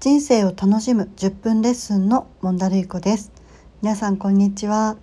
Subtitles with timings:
[0.00, 3.32] 人生を楽しむ10分レッスンのモンダルイコです。
[3.82, 4.96] 皆さんこんにちは。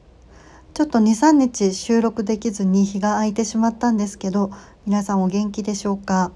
[0.73, 4.51] ちょっと2、3日収録できずに日が空いてしまったんですけど
[4.85, 6.31] 皆さんお元気でしょうか？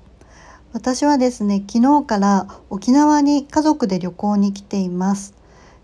[0.73, 5.35] 私はですね昨日から沖縄に家族で旅行に来ています。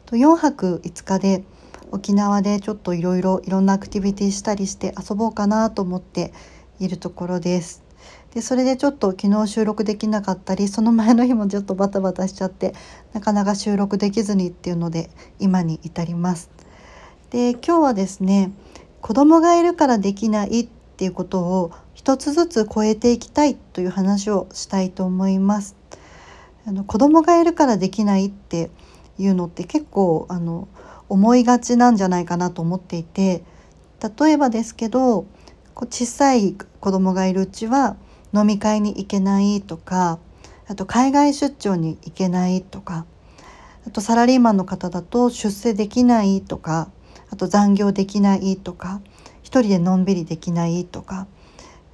[0.05, 1.45] と4泊5日で
[1.93, 6.33] 沖縄でちょっといろいろいろんなアクティビティしたりして遊ぼうかなと思って
[6.81, 7.84] いるところです。
[8.35, 12.75] でそれでちょっと昨日収録できなかったりその前の日もちょっとバタバタしちゃって
[13.13, 16.51] なかなか収録できずにっていうので今に至ります。
[17.31, 18.51] で今日はですね
[18.99, 25.77] 子供がいるからできないっていうことを一つずつ超えていきたいという話をしたいと思います。
[26.67, 28.69] あの子供がいるからできないって
[29.17, 30.67] いうのって結構あの
[31.07, 33.43] 思いがちなんじゃないかなと思っていて
[34.19, 35.25] 例えばですけど
[35.75, 37.95] 小さい子供がいるうちは
[38.35, 40.19] 飲み会に行けないとか
[40.67, 43.05] あと海外出張に行けないとか
[43.87, 46.89] あとサラリーマンの方だと出世できないとか
[47.29, 49.01] あと残業できないとか
[49.43, 51.27] 一人でのんびりできないとか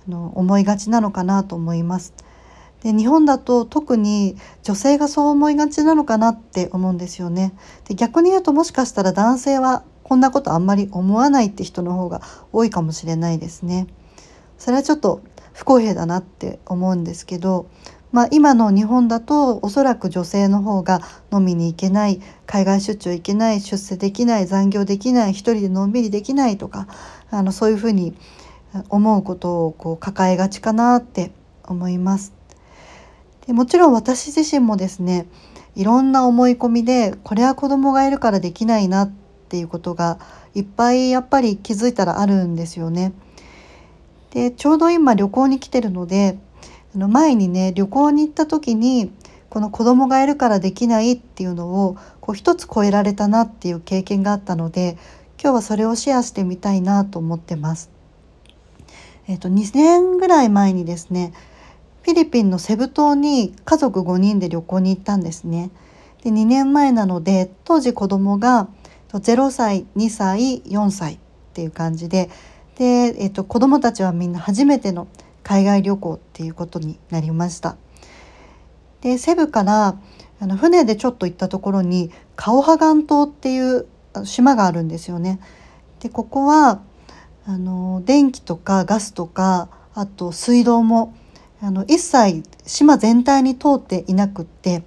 [0.07, 2.13] あの思いがちなのかなと思います。
[2.81, 7.53] で日本だと特に女性がそう思いがちなのかなって思うんですよね。
[7.87, 13.87] で逆に言うともしかしたら男性はこんなことあんまり思わないって人の方が多いかもしれないですね。
[14.57, 15.21] それはちょっと
[15.53, 17.67] 不公平だなって思うんですけど、
[18.11, 20.99] まあ、今の日本だとおそらく女性の方が
[21.31, 26.87] 飲みに行けない海外出張行けない出世できない残業できない一人でのんびりできないとか
[27.29, 28.15] あのそういうふうに
[28.89, 31.31] 思うことをこう抱えがちかなって
[31.63, 32.33] 思います。
[33.47, 35.27] でもちろん私自身もですね
[35.75, 39.11] いろんな思い込みでこれは子供がいるからできないなっ
[39.49, 40.19] ていうことが
[40.53, 43.13] いっぱいやっぱり気づいたらあるんですよね。
[44.31, 46.37] でちょうど今旅行に来てるので
[46.95, 49.11] あの前にね旅行に行った時に
[49.49, 54.97] この子供がいるからできないっていうのをこう一つ超えられたなっていう経験があったので
[55.41, 57.89] 今日はそれをシェアしてみたいなと思ってます。
[59.27, 61.33] えっ、と2年ぐらい前にですね
[62.03, 65.69] フィリピンのセブ島に家族5人で旅行に行ったんですね。
[66.23, 68.67] で2年前なので当時子供が
[69.09, 71.17] 0歳2歳4歳っ
[71.53, 72.29] ていう感じで
[72.81, 75.07] で、えっと、子どもたちはみんな初めての
[75.43, 77.77] 海外旅行っていうことになりました。
[79.01, 79.99] でセブから
[80.39, 83.85] あの船でちょっと行ったところにカオハガン島っていう
[84.23, 85.39] 島があるんですよね。
[85.99, 86.81] でここは
[87.45, 91.13] あの電気とかガスとかあと水道も
[91.61, 94.81] あの一切島全体に通っていなくって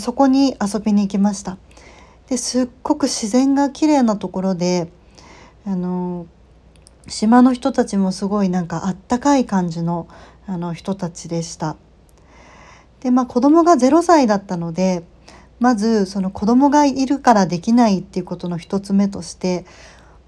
[0.00, 1.56] そこに遊びに行きました。
[2.28, 4.90] ですっごく自然が綺麗なところで
[5.64, 6.26] あの
[7.08, 10.08] 島の人たちもすごいなんかあったかい感じの
[10.46, 11.76] あの人たちでした。
[13.00, 15.04] でまあ子供が0歳だったので
[15.60, 19.64] まずその子供がいるからできないっていうことの一つ目として、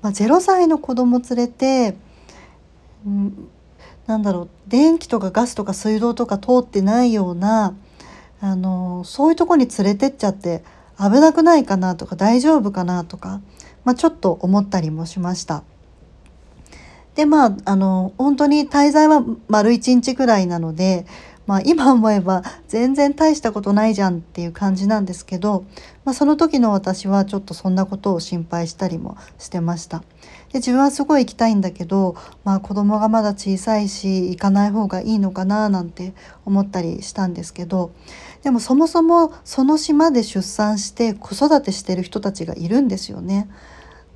[0.02, 1.96] まあ、0歳の子供連れて、
[3.04, 3.48] うん、
[4.06, 7.74] なんだろう電気とかガスとか水道とか通ってないような
[8.40, 10.62] あのそういうとこに連れてっちゃって
[10.98, 13.40] 危なくないかなとか大丈夫かなとか、
[13.84, 15.64] まあ、ちょっと思ったりもしました。
[17.14, 21.06] でまああの本当に滞在は丸1日ぐらいなので、
[21.46, 25.64] まあ、今思えば全然大したことないじゃんっていう感じなんですけど、
[26.04, 30.02] まあ、その時の私はちょっとそんなことを心配したりもしてました。
[30.52, 36.14] で自分はすごい行きたいんだけど、まあ、子供がまだ小さいし行かない方がいいのかななんて
[36.44, 37.90] 思ったりしたんですけど
[38.44, 43.48] でもそもそもその島で出産して子育てしてる人たちがいるんですよね。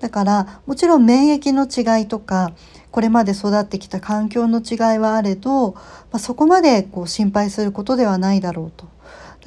[0.01, 2.53] だからもちろん免疫の違いとか
[2.91, 5.81] これまで育ってきた環境の違いはあれど、ま
[6.13, 8.87] あ、そこまでこう心配することではないだろうと。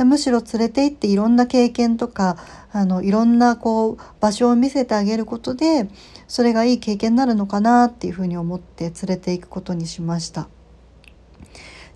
[0.06, 2.38] むしろ連れて行っていろんな経験とか
[2.72, 5.90] あのいろんなこう場所を見せてあげることで
[6.28, 10.48] それがいい経験になるのかなっていうふうに思って連れて行くことにしました。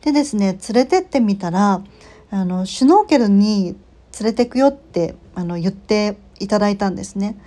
[0.01, 1.81] でですね連れてってみたら
[2.29, 3.75] あのシュノーケルに
[4.19, 7.37] 連れてくよってあの言っていただいたんですね。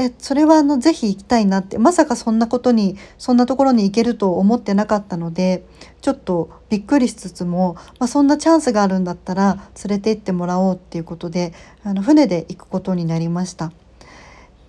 [0.00, 5.66] でそれはあのぜひ行きたいなってまさかそんなことにそんなところに行けると思ってなかったので
[6.00, 11.52] ちょっとびっくりしつつも、まあ、そんなチャンスがあるんだったら連れて行ってもらおうっていうことで
[11.84, 13.72] あの船で行くことになりました。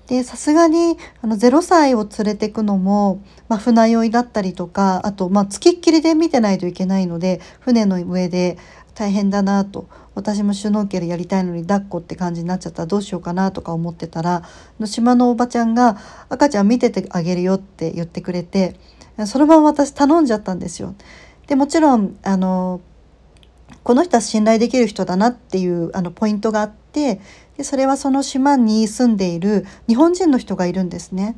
[0.07, 8.57] でさすがにあの0歳を連れてくのも、まあ、船酔いだったりとかあとまあつきっきりで見てないといけないので船の上で
[8.95, 14.43] 大変だなと私もシュノーケルやりたいのに抱っこって感じになっちゃったらどうしようかなとか思ってたら
[14.79, 15.97] の島のおばちゃんが
[16.29, 18.75] 「赤ちゃん見ててあげるよ」って言ってくれて
[19.25, 20.95] そのまま私頼んじゃったんですよ。
[21.47, 22.81] でもちろんあの
[23.83, 27.19] この人は信頼できる人だなっていうあのポイントがあって
[27.57, 31.37] でそれはその島に住んでいる日本人の人がいるんですね。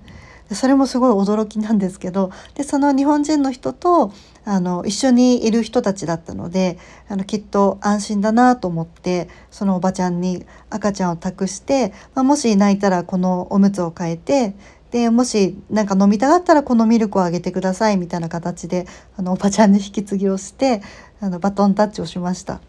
[0.52, 4.14] それもすごい驚きなんですけどでその日本人の人と
[4.46, 14.54] あの一緒にいる人たちだったのであのきっと安心だなと思ってそのおばちゃんに赤ちゃんを託して、まあ、もし泣いたらこのおむつを変えて
[14.92, 18.86] でもし何か飲みたがったらこのミルクをあげてくださいみたいな形で
[19.18, 20.82] あのおばちゃんに引き継ぎをして
[21.20, 22.62] あのバトンタッチをしました。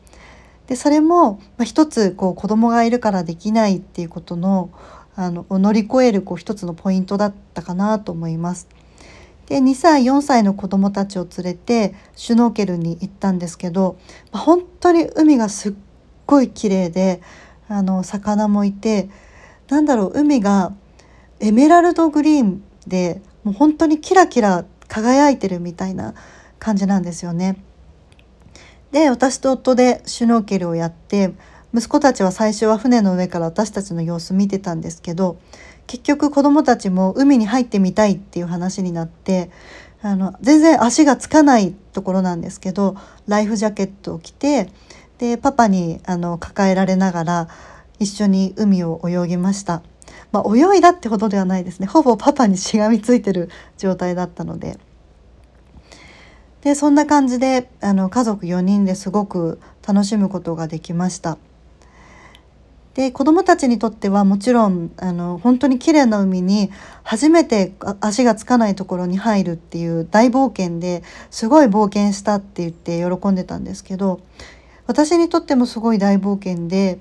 [0.67, 4.71] でそれも、まあ、一つこう子供がいるからできないっていうことの
[5.17, 8.69] あの乗り越えるこう一つのポイントだったかなと思います。
[9.47, 13.99] で2歳4歳の子どもたちを連れてシュノーケルに行ったんですけど、
[14.33, 15.75] ま、本当に海がすっ
[16.27, 17.21] ごい綺麗で
[17.69, 19.11] あの魚もいて
[19.69, 20.73] なんだろう海が
[21.41, 26.15] エメラルドグリーンでもう本当にキラキラ輝いてるみたいな
[26.59, 27.63] 感じなんですよね。
[28.93, 31.33] で私と夫でシュノーケルをやって
[31.75, 35.39] 息子たちは最初は船の上から私たちの様子見てたんですけど
[35.89, 39.51] 結局子どもたちも海に入ってみたいっていう話になって
[40.01, 44.71] あの全然足がつかないところなんですけどライフジャケットを着て
[45.19, 47.49] でパパにあの抱えられながら
[47.99, 49.83] 一緒に海を泳ぎました。
[50.31, 53.49] まあ、泳いだってほどではないですねほぼパパにしがみついてる
[53.79, 54.79] 状態だったので
[56.63, 61.39] でそんな感じであの家族4人ですごく楽しむことができました。
[62.95, 66.71] で子どもたちにとってはもちろんあの本当に綺麗な海に
[67.03, 74.21] 初めて足がつかないところに入るっていう大冒険ですごい冒険したって言って喜んでたんですけど
[74.87, 77.01] 私にとってもすごい大冒険で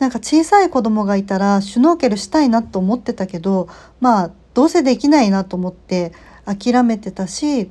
[0.00, 3.68] なんか小さい子供がいたらシュノーケルしたいなと思ってたけど
[4.00, 6.12] まあどうせできないなと思って
[6.46, 7.70] 諦めてたし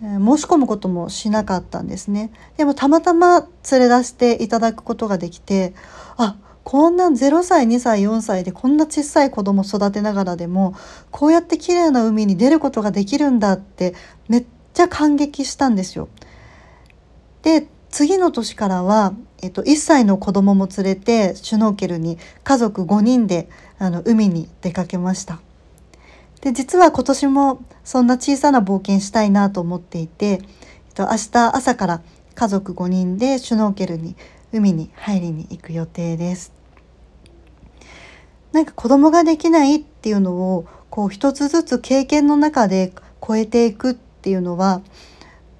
[0.00, 2.30] 申し込むこともしなかったんですね。
[2.58, 5.74] でもたまたま連れ出していただくことができて
[6.18, 6.36] あ
[6.68, 10.74] こんな0歳2歳4歳でこんな小さい子供育てながらでも
[11.12, 13.94] こうやって綺麗な海に出ることができるんだって
[14.28, 16.08] めっちゃ感激したんですよ。
[17.42, 23.48] で次の年からは、えっと、1歳の子供も連れてシュノーケルに家族5人で
[23.78, 25.38] あの海に出かけました。
[26.40, 30.40] で実は今年もそんな小さな冒険したいなと思っていて、えっ
[30.96, 32.02] と、明日朝から
[32.34, 34.16] 家族5人でシュノーケルに
[34.52, 36.55] 海に入りに行く予定です。
[38.56, 42.90] なんか子供ができないっていうのをこう一つずつ経験の中で
[43.22, 44.80] 超えていくっていうのは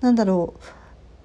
[0.01, 0.55] 何だろ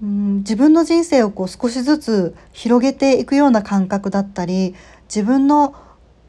[0.01, 5.73] ううん自分の人生をこう少しずつ広げていくような感覚だったり自分の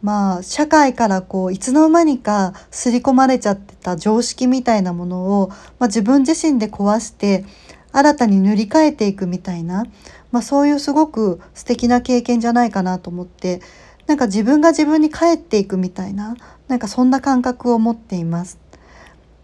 [0.00, 7.44] まあ社会からこういつの間にか刷り込まれちゃってた常識みたいなものを、まあ、自分自身で壊して
[7.90, 9.86] 新たに塗り替えていくみたいな、
[10.30, 13.60] まあ、そういうすごく素敵な経験じゃないかなと思って
[14.06, 16.36] なんか自分が自分に帰っていくみたいな
[16.68, 18.58] なんかそんな感覚を持っています。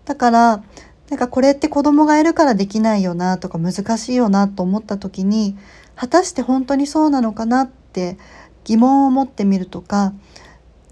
[0.05, 0.63] だから
[1.11, 5.57] なんかこれって子供がいるからできないよなとか難しいよなと思った時に
[5.95, 8.19] 果たして本当にそうなのかなって
[8.65, 10.13] 疑問を持ってみるとか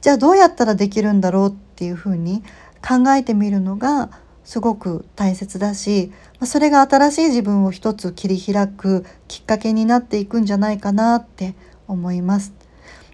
[0.01, 2.43] じゃあどうやったらできるんだろうっていうふうに
[2.87, 4.11] 考えてみるのが
[4.45, 6.13] すごく大切だし
[6.45, 11.55] それが新しい自分を一つ切り開くきっかけになっていくんじゃないかなって
[11.89, 12.56] 思います。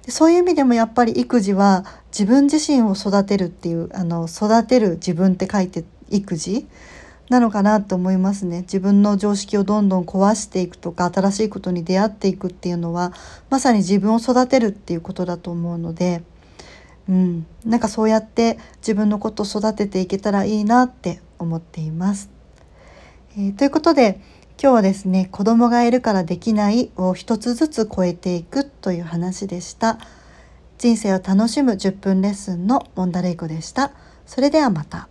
[0.09, 6.67] そういう意味でもやっぱり育児は自分自身を育てるっていうあの育てる自分って書いて育児
[7.29, 13.13] なのかなと思いますね自分の常識をどんどん壊していくとか新しいことに出会っていくっていうのは
[13.49, 16.23] まさに自分を育てるっていうことだと思うので、
[17.09, 22.29] うん、なんかそうやって自分のことを育てていけたらいいなって思っています。
[23.37, 24.21] えー、ということで
[24.63, 29.99] 今日はですね子供がいるからできないを一つずつ超えていくという話でした。
[30.79, 33.91] 人生を楽しむ10分レッスンのモンダレイコでした。
[34.25, 35.09] それではまた。